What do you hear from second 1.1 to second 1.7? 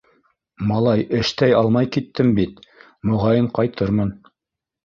эштәй